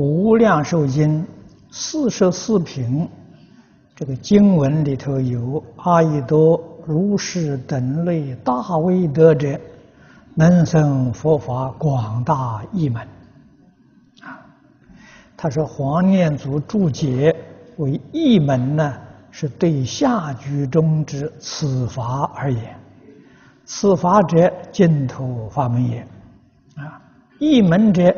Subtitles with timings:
[0.02, 1.22] 《无量寿经》
[1.70, 3.06] 四十四品，
[3.94, 9.60] 这个经文里头有阿逸多如是等类大威德者，
[10.34, 13.02] 能生佛法广大义门。
[14.22, 14.40] 啊，
[15.36, 17.36] 他说黄念祖注解
[17.76, 18.94] 为一门呢，
[19.30, 22.74] 是对下句中之此法而言，
[23.66, 26.00] 此法者净土法门也。
[26.76, 26.98] 啊，
[27.38, 28.16] 一门者。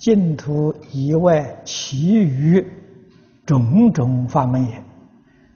[0.00, 2.66] 净土以外，其余
[3.44, 4.82] 种种法门也。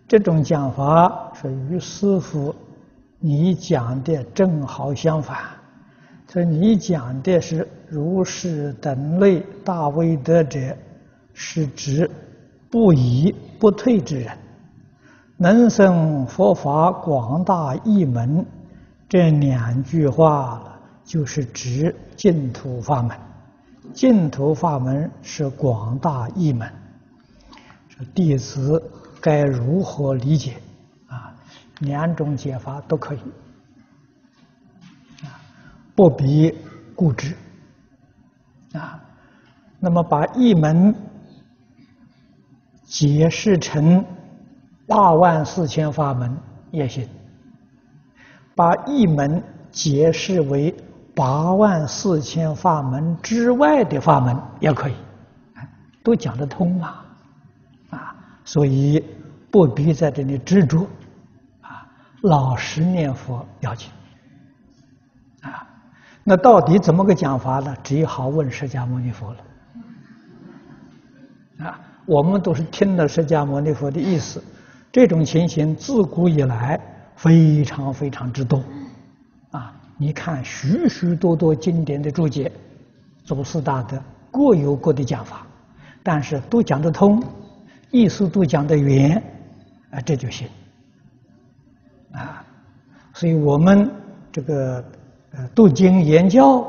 [0.06, 2.54] 这种讲法是与师父
[3.18, 5.38] 你讲的正好相反。
[6.28, 10.58] 所以你讲的是如是等类大威德者，
[11.32, 12.10] 是指
[12.68, 14.36] 不移不退之人，
[15.38, 18.44] 能生佛法广大义门。
[19.08, 20.62] 这两句话
[21.02, 23.16] 就是指净土法门。
[23.92, 26.72] 净土法门是广大一门，
[28.14, 28.82] 弟子
[29.20, 30.54] 该如何理解？
[31.06, 31.32] 啊，
[31.80, 33.18] 两种解法都可以，
[35.22, 35.38] 啊，
[35.94, 36.56] 不必
[36.96, 37.36] 固执，
[38.72, 39.00] 啊，
[39.78, 40.94] 那么把一门
[42.84, 44.04] 解释成
[44.86, 46.36] 八万四千法门
[46.72, 47.08] 也行，
[48.56, 50.74] 把一门解释为。
[51.14, 54.94] 八万四千法门之外的法门也可以，
[56.02, 56.94] 都讲得通嘛，
[57.90, 59.04] 啊，所以
[59.50, 60.88] 不必在这里执着，
[61.60, 61.86] 啊，
[62.22, 63.88] 老实念佛要紧，
[65.42, 65.64] 啊，
[66.24, 67.76] 那到底怎么个讲法呢？
[67.82, 69.32] 只好问释迦牟尼佛
[71.58, 74.42] 了，啊，我们都是听了释迦牟尼佛的意思，
[74.90, 76.80] 这种情形自古以来
[77.14, 78.60] 非常非常之多。
[79.96, 82.50] 你看，许许多多经典的注解，
[83.24, 85.46] 祖师大德各有各的讲法，
[86.02, 87.22] 但是都讲得通，
[87.90, 89.22] 意思都讲得圆，
[89.90, 90.48] 啊，这就行。
[92.12, 92.44] 啊，
[93.12, 93.88] 所以我们
[94.32, 94.84] 这个
[95.30, 96.66] 呃读经研教，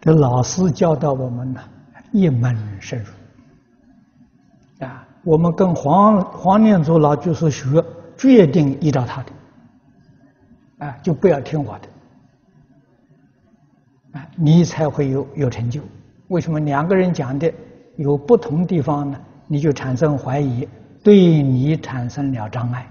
[0.00, 1.60] 这老师教导我们呢，
[2.12, 4.86] 一门深入。
[4.86, 7.84] 啊，我们跟黄黄念祖老居士学，
[8.16, 9.32] 决定依照他的。
[10.78, 11.88] 啊，就不要听我的，
[14.18, 15.80] 啊，你才会有有成就。
[16.28, 17.52] 为什么两个人讲的
[17.96, 19.18] 有不同地方呢？
[19.46, 20.68] 你就产生怀疑，
[21.02, 22.86] 对你产生了障碍，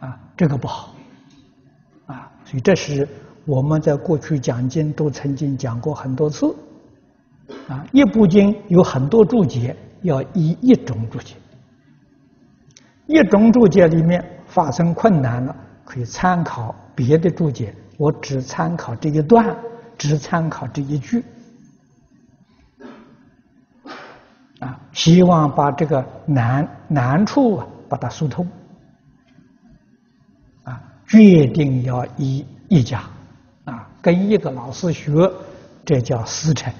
[0.00, 0.94] 啊，这个不好，
[2.06, 3.06] 啊，所以这是
[3.44, 6.52] 我们在过去讲经都曾经讲过很多次，
[7.68, 11.36] 啊，一部经有很多注解，要以一种注解，
[13.06, 15.54] 一种注解里面发生困难了。
[15.86, 19.56] 可以参考别的注解，我只参考这一段，
[19.96, 21.24] 只参考这一句，
[24.58, 28.44] 啊，希望把这个难难处啊，把它疏通，
[30.64, 33.04] 啊，决定要一一家，
[33.64, 35.30] 啊，跟一个老师学，
[35.84, 36.72] 这叫师承，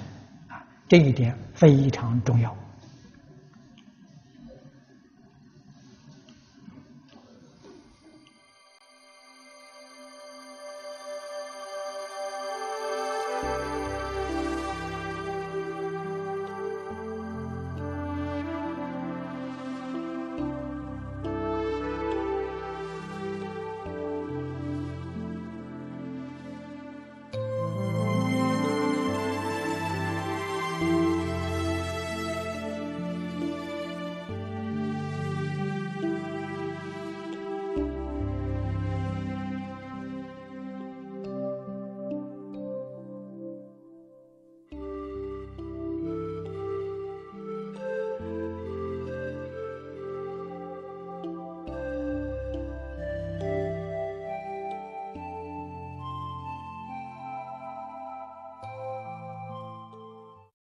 [0.49, 2.53] 啊，这一点非常重要。